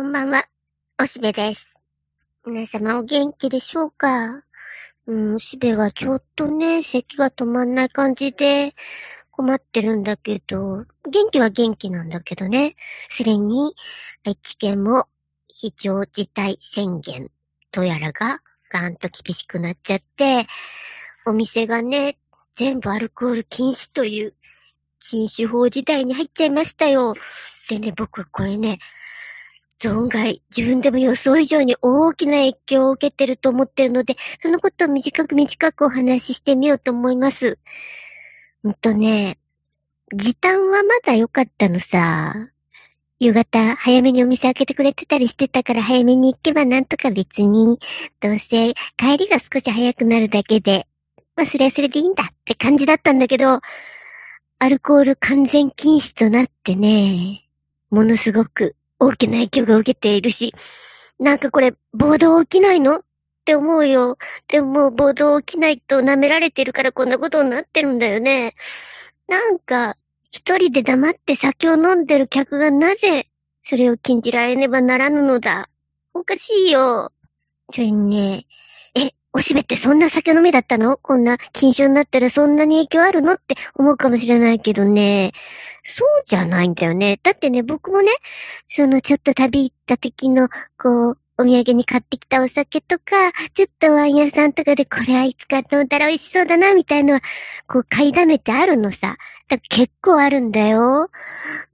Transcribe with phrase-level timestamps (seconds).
[0.00, 0.46] こんばんは、
[1.02, 1.66] おしべです。
[2.46, 4.44] 皆様お元気でしょうか？
[5.08, 8.76] うん、おしべはちょっとね、咳が止まんない感じで
[9.32, 12.76] 困ってるんだけど、元気は元気なんだけどね。
[13.10, 13.74] それに、
[14.24, 15.08] 愛知県も
[15.48, 17.28] 非常事態宣言
[17.72, 18.40] とやらが
[18.70, 20.46] ガーンと厳しくなっちゃって、
[21.26, 22.18] お店がね、
[22.54, 24.34] 全部アルコール禁止という
[25.00, 27.14] 禁酒法時代に入っちゃいましたよ。
[27.68, 28.78] でね、僕これね、
[29.80, 37.58] 存外、自分でも予想以上に大きな影響を受けてると思ってるので、そのことを短く短くお話ししてみようと思います。
[38.64, 39.38] うんとね、
[40.12, 42.34] 時短はまだ良かったのさ。
[43.20, 47.78] 夕方、早めにお店開けてくれてたりしてたから早めに行けばなんとか別に、
[48.20, 50.86] どうせ帰りが少し早くなるだけで、
[51.36, 53.60] まあそれはそれでいいんだって感じだったんだけど、
[54.60, 57.44] アルコール完全禁止となってね、
[57.90, 60.54] ものすごく大きな影響が受けているし、
[61.18, 62.98] なんかこれ、暴動起きないの？
[62.98, 63.02] っ
[63.44, 64.18] て思うよ。
[64.46, 68.54] でももう暴動起きないと舐められてるからこんなことになってるんだよね。
[69.26, 69.96] なんか、
[70.30, 73.28] 一人で黙って酒を飲んでる客がなぜ、
[73.62, 75.68] それを禁じられねばならぬのだ？
[76.12, 77.12] おかしいよ。
[77.72, 78.46] それにね、
[78.94, 80.96] え、おしべってそんな酒飲みだったの？
[80.96, 83.34] こんな禁酒になったらそんなに影響あるの？
[83.34, 85.32] って思うかもしれないけどね。
[85.84, 87.20] そうじゃないんだよね。
[87.22, 88.10] だってね、僕もね、
[88.68, 93.04] そのちょっと旅行った時の、こう、お土産に買ってきたお酒とか、
[93.54, 97.20] ちょっとワイン屋さんとかでこれはいつか飲んだら美味しそうだな、みたいのは、
[97.68, 99.16] こう買いだめてあるのさ。
[99.48, 101.10] だ結構あるんだよ。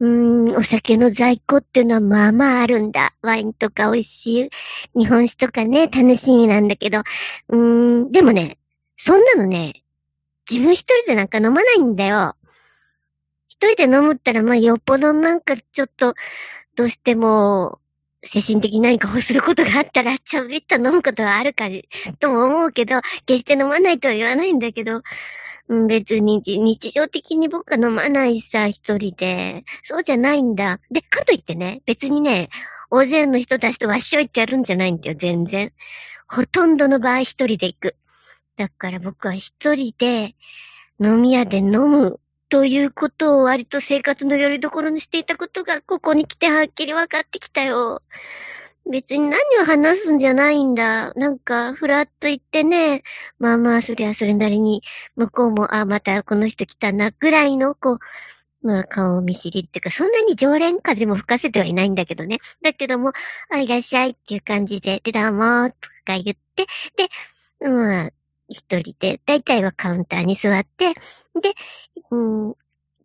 [0.00, 3.14] うん、お酒の在庫っていうのはまあまああるんだ。
[3.22, 4.50] ワインとか美味し
[4.94, 7.02] い日本酒とかね、楽しみなんだけど。
[7.48, 8.58] うん、でもね、
[8.96, 9.82] そんなのね、
[10.48, 12.36] 自分一人でなんか飲まないんだよ。
[13.48, 16.14] 一人で飲むったら、まあ、よっぽどなんかちょっと、
[16.76, 17.80] どうしても、
[18.24, 21.68] 精神的何か欲することがあったら、ちょびっと飲むことはあるか、
[22.20, 25.02] とも思うけど、決して飲まないとは言わないんだけど、
[25.68, 29.64] 別に日常的に僕は飲まないさ、一人で。
[29.82, 30.80] そうじゃないんだ。
[30.90, 32.50] で、かといってね、別にね、
[32.90, 35.72] 大勢の人たちとわっしょいってやるんじゃないんだよ、全然。
[36.28, 37.96] ほとんどの場合一人で行く。
[38.56, 40.34] だから僕は一人で
[41.00, 48.02] 飲み屋で飲むということを割と生活の拠り所にしていたことが、ここに来てはっきり分かってきたよ。
[48.90, 51.12] 別に何を話すんじゃないんだ。
[51.14, 53.02] なんか、ふらっと言ってね。
[53.38, 54.82] まあまあ、そりゃそれなりに、
[55.16, 57.98] 向こうも、あ、またこの人来たな、ぐらいの、こう、
[58.66, 62.40] まあ、顔見知りっていうか、そんなに常連風も吹かせてはいないんだけどね。
[62.62, 63.12] だけども、
[63.50, 67.08] あ、いらっしゃいっていう感じで、で、どうも、とか言って、で、
[67.60, 68.12] うん、
[68.48, 70.94] 一人で、だいたいはカウンターに座って、
[71.40, 71.54] で、
[72.10, 72.54] うん、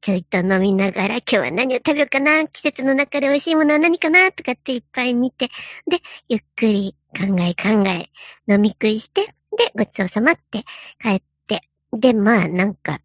[0.01, 5.49] ちょいと飲みながら、今日は何を食べようかな季節の中で美味しいものは何かなとかっていっぱい見て、
[5.89, 5.99] で、
[6.29, 8.09] ゆっくり考え考え、
[8.47, 10.63] 飲み食いして、で、ごちそうさまって
[11.01, 13.01] 帰って、で、まあ、なんか、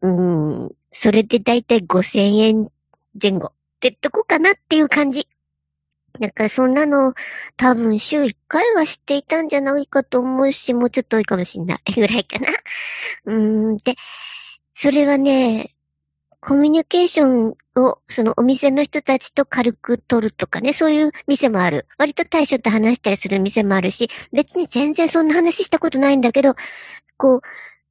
[0.00, 2.70] うん、それでだいたい5000円
[3.20, 5.28] 前後ってとこかなっていう感じ。
[6.20, 7.14] なんかそんなの
[7.56, 12.48] 多分週1回は知っていたんじゃないかと思うし、もうちょっと多いかもしんないぐらいかな。
[13.26, 13.96] うーん、で、
[14.74, 15.74] それはね、
[16.40, 21.86] コミュニケーションを、そのお店の人たちと軽く取るとかね、そういう店もある。
[21.98, 26.54] 割と対象と話したりする店もあるし、別に全然そんな話したことないんだけど、
[27.16, 27.42] こう、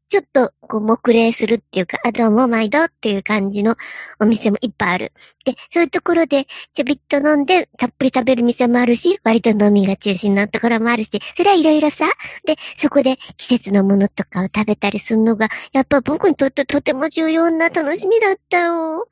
[0.10, 3.76] ちょっと、こう、目礼するっていうか、あ、どうも、毎度っていう感じの
[4.22, 5.14] お店もいっぱいある。
[5.44, 12.10] で、そういうところで、ちょびっと飲んで、たっぷり食べる店もあるし、割と飲みが中心のところもあるし、それはいろいろさ。
[12.46, 19.10] で、そこで季節のものとかを食べたりするのが、やっぱ僕にとってとても重要な楽しみだったよ。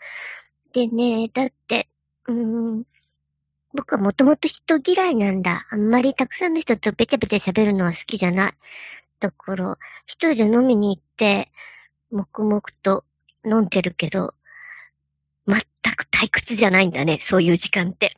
[0.72, 1.90] でね、だって、
[2.28, 2.84] うーん、
[3.74, 5.68] 僕はもともと人嫌いなんだ。
[5.70, 8.54] あんまりたくさんの人とべちゃべちゃ喋るのは好きじゃない。
[9.26, 11.52] だから、一人で飲みに行って、
[12.12, 13.06] 黙々と
[13.44, 14.36] 飲んでるけど、
[15.48, 15.60] 全
[15.96, 18.16] く退屈じゃないんだね、そういう時間って。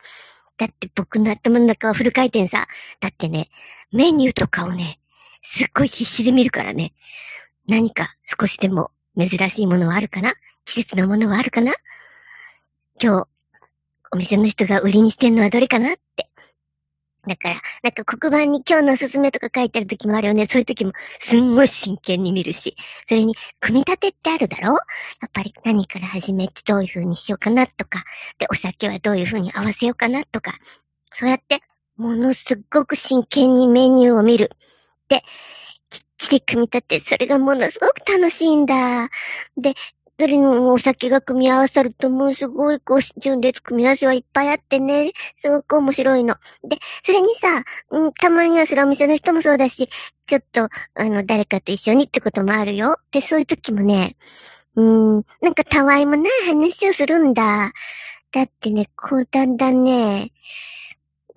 [0.58, 2.68] だって僕の頭の中はフル回転さ。
[3.00, 3.50] だってね、
[3.94, 5.00] メニューとかをね、
[5.42, 6.92] すっごい必死で見るからね。
[7.68, 10.34] 何か少しでも珍しいものはあるかな？
[10.66, 11.74] 季節のものはあるかな？
[13.02, 13.28] 今日、
[14.12, 15.94] お店の人が売りにしてんのはどれかな？
[15.94, 16.27] って
[17.28, 20.48] だから、なんか黒板に今日のおすすめとか書いてある時もあるよね。
[20.48, 22.76] そういう時もすんごい真剣に見るし。
[23.08, 24.74] それに、組み立てってあるだろ？
[24.74, 24.76] や
[25.28, 28.04] っぱり何から始めてどういう風にしようかなとか。
[28.40, 30.58] で、お酒はどういう風に合わせようかなとか。
[31.14, 31.62] そうやって、
[31.98, 34.52] ものすごく真剣にメニューを見る。
[35.10, 35.24] で、
[35.90, 39.10] きっちり組み立て、それがものすごく楽しいんだ。
[39.58, 39.74] で、
[40.20, 46.36] それにお酒が組み合わさるともうすごいこう、順列組み合わせはいっぱいあってね、すごく面白いの。
[46.64, 49.90] で、それにさ、うん、たまにはそれお店の人もそうだし、
[50.26, 52.98] ちょっと、あの、誰かと一緒にってこともあるよ。
[53.12, 54.18] で、そういう時もね、
[54.76, 57.72] うん、なんかたわいもない話をするんだ。
[58.32, 60.32] だってね、こうだんだんね、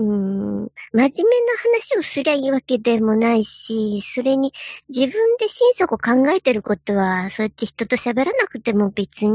[0.00, 4.52] うん、真面目な話をすりゃいいわけでもないし、それに
[4.88, 9.30] 自分で心底考えてることは、そうやって人と喋らなくても別に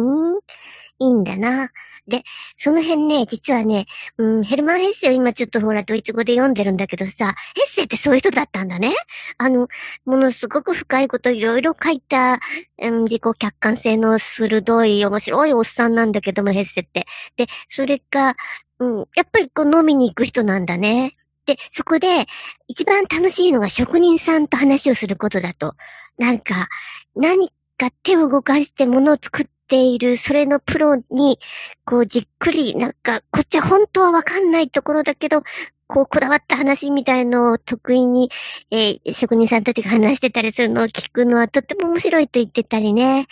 [0.99, 1.69] いいんだな。
[2.07, 2.23] で、
[2.57, 3.87] その辺ね、実はね、
[4.17, 8.93] うん、ヘルマン・ヘッセを今ちょっとほら、ドイツ語で読んでるんだけどさ、ヘッセってそういう人だったんだね。
[9.37, 9.67] あの、
[10.05, 12.39] ものすごく深いこといろいろ書いた、
[12.81, 17.07] うん、自己客観性の鋭い、面白いおっさんなんだけども、ヘッセって。
[17.37, 18.35] で、それが、
[18.79, 21.15] うん、やっぱりこう飲みに行く人なんだね。
[21.45, 22.27] で、そこで、
[22.67, 25.75] 一番楽しいのが職人さんと話をすることだと。
[26.17, 26.69] なんか、
[27.15, 31.39] 何か手を動かして物を作っている、それのプロに、
[31.85, 35.43] こうじっくり、なんか、こっちは本当はわかんないところだけど、
[35.87, 38.31] こう、こだわった話みたいのを得意に、
[38.71, 43.27] えー、職人さんたちが話してたりするのを聞くのはとっても面白いと言ってたりね。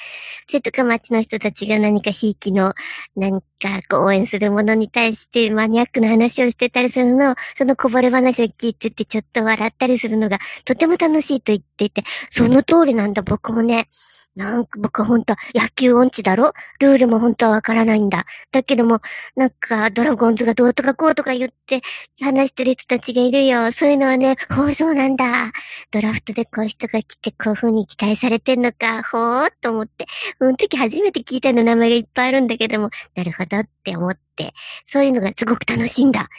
[0.47, 2.75] それとか街の人たちが何かひいきの、
[3.15, 13.89] 何かこう応援するものに対してマニアックな話をしてたりするのを、そのこぼれ話を聞いててちょっと笑ったりするのがとても楽しいと言ってて、その通りなんだ僕もね。
[14.35, 16.53] なんか僕は本当は野球音痴だろ？
[16.79, 18.25] ルールも本当はわからないんだ。
[18.51, 19.01] だけども、
[19.35, 21.81] なんかドラゴンズがどうとかこうとか言って
[22.19, 23.71] 話してる人たちがいるよ。
[23.71, 25.51] そういうのはね、ほうそうなんだ。
[25.91, 30.05] ドラフトでこういう人が来てこういう風に期待されてんのか、ほーっと思って。
[30.39, 34.53] その時初めて聞いたの名前がいっぱいあるんだけども、なるほどって思って、
[34.87, 36.29] そういうのがすごく楽しいんだ。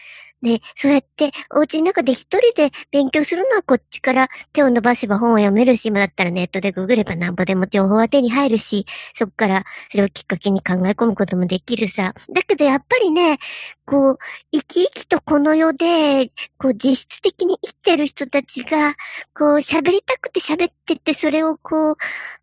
[0.44, 8.84] で、そうやって、お家の中で一人で勉強するのはこっちから手を伸ばせば本を読めるし、今だったらネットでググれば何ぼでも情報は手に入るし、
[9.16, 12.14] そっからそれをきっかけに考え込むこともできるさ。
[12.28, 13.38] だけどやっぱりね、
[13.86, 14.18] こう、
[14.52, 18.96] 生き生きとこの世で、こう実質的に生きてる人たちが、
[19.34, 21.96] こう喋りたくて喋ってて、それをこう、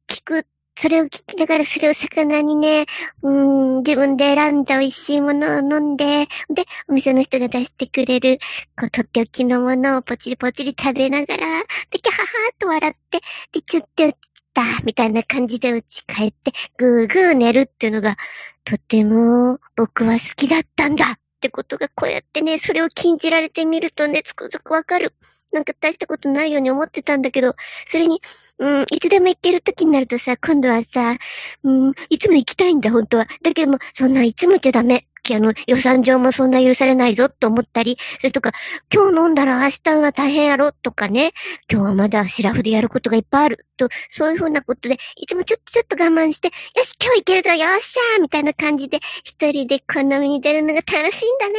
[0.08, 0.48] 聞く
[0.82, 2.88] それを聞きながらそれを魚にね、
[3.22, 8.40] うん、自分で選んだ美味しいものを飲んで、で、お店の人が出してくれる、
[8.76, 13.20] こう、とっておきのものをポチリポチリ食べながら、で、キャハハーと笑って、
[13.52, 18.18] で、ちょっと落ちた、みたいな感じで家帰って、ぐーぐー寝るっていうのが、
[18.64, 25.14] とても僕は好きだったんだってことがこうやってね、それを禁じられてみるとね、つくづくわかる。
[25.52, 27.56] なんか大したことないように思ってたんだけど、
[27.92, 28.22] それに、
[28.62, 31.18] うん、いつでも行ける時になるとさ、今度はさ、
[31.64, 33.28] うん、いつも行きたいんだ、本当は。
[33.42, 35.08] だけども、そんないつもじゃダメ。
[35.34, 38.54] あの、予算上もそんな許されないぞと思ったり、それとか、
[38.94, 41.34] 今日飲んだら明日が大変やろとかね、
[41.72, 51.56] 今日はまだシラフでやることがいっぱいあると、そういうふうなことで、いつもちょっとちょっと我慢して、よし、今日行けるぞ、よっしゃーみたいな感じで、一人でこんな目に出るのが楽しいんだね。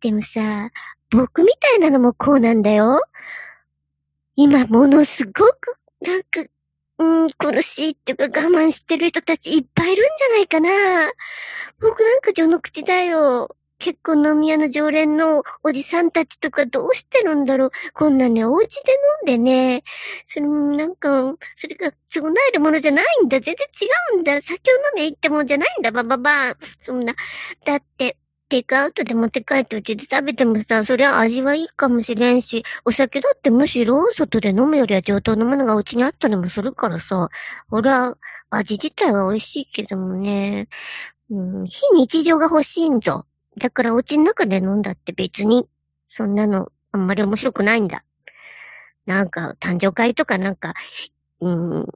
[0.00, 0.70] でもさ、
[1.10, 3.02] 僕みたいなのもこうなんだよ。
[4.36, 6.44] 今、ものすごくなんか、
[6.98, 11.12] うん、苦しいっていうか我慢してる人たちいっぱいいるんじゃないかな。
[11.80, 13.56] 僕なんか序の口だよ。
[13.78, 17.70] 結構飲み屋の常連のおじさんたちとかどうしてるんだろう。
[17.94, 18.92] こんなね、お家で
[19.26, 19.82] 飲んでね、
[20.28, 23.40] それもなんか、それが償えるものじゃないんだ。
[23.40, 24.40] 全然違うんだ。
[24.40, 27.14] 酒を飲め行ってもんじゃないんだ、ばばばそんな。
[27.64, 28.16] だって、
[28.48, 37.30] テイクアウトで持って帰ってうちで食べてもさ、そりゃ味はいいかもしれんし、お酒だってむしろ外で飲むよりは上等のものがうちにあったりもするからさ、
[37.70, 38.16] 俺は
[38.50, 40.68] 味自体は美味しいけどもね、
[41.30, 43.26] うん、非日常が欲しいんぞ。
[43.56, 45.66] だからお家の中で飲んだって別に、
[46.08, 48.04] そんなのあんまり面白くないんだ。
[49.06, 50.74] なんか、誕生会とかなんか、
[51.40, 51.86] うん、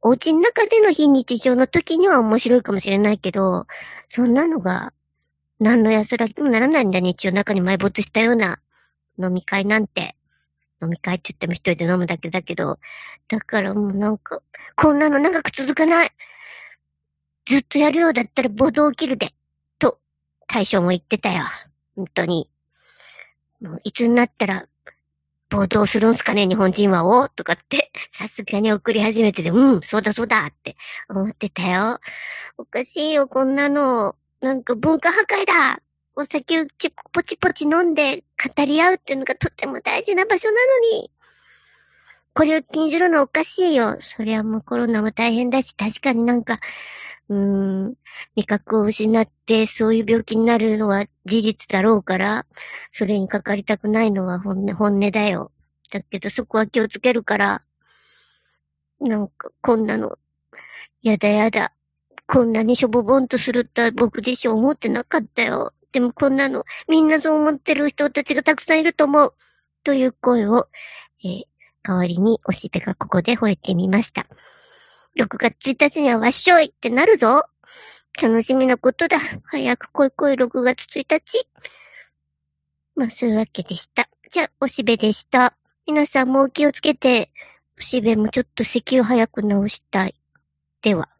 [0.00, 3.66] お家の中での非日常の時には面白いかもしれないけど、
[4.08, 4.92] そんなのが
[5.62, 8.60] 何の安らぎもならないんだ、日曜中に埋没したような
[9.18, 10.16] 飲み会なんて。
[10.82, 12.80] 飲み会って言っても一人で飲むだけだけど、
[13.28, 14.42] だからもうなんか、
[14.74, 16.10] こんなの長く続かない。
[17.46, 19.32] ずっとやるようだったら暴動起きるで。
[19.78, 20.00] と、
[20.48, 21.44] 大将も言ってたよ。
[21.94, 22.50] 本当に。
[23.60, 24.66] もういつになったら、
[25.48, 30.76] 暴動するんすかね、日本人はおとかって、さすがに送り始めてて、うん、そうだそうだって
[31.08, 32.00] 思ってたよ。
[32.58, 34.16] おかしいよ、こんなの。
[34.42, 35.80] なんか文化破壊だ
[36.16, 36.66] お酒を
[37.12, 38.24] ポチポチ飲んで
[38.56, 41.10] 語り合うっていうのがとっても大事な場所なのに。
[42.34, 43.98] これを禁じるのおかしいよ。
[44.00, 46.58] そりゃもうコロナも大変だし、確かになんか、
[47.28, 47.94] うーん、
[48.34, 52.46] 味覚を失ってそういう病気になるのは事実だろうから、
[52.92, 55.52] それにかかりたくないのは本音、本音だよ。
[55.90, 57.62] だけどそこは気をつけるから、
[59.00, 60.18] なんかこんなの、
[61.02, 61.72] やだやだ。
[62.26, 65.72] こんなにしょぼぼんとするって僕自身思ってなかったよ。
[65.92, 69.34] でもこんなの、みんなそう思ってる人たちがたくさんいると思う。
[69.84, 70.68] という声を、
[71.24, 71.42] えー、
[71.82, 74.26] 代わりにおしべがここで吠えてみました。
[75.18, 77.44] 6月1日にはわっしょいってなるぞ。
[78.20, 79.18] 楽しみなことだ。
[79.44, 81.46] 早く来い来い6月1日。
[82.94, 84.08] まあ、そういうわけでした。
[84.30, 85.54] じゃあ、おしべでした。
[85.86, 87.30] 皆さんもお気をつけて、
[87.78, 90.14] おしべもちょっと咳を早く治したい。
[90.82, 91.11] では。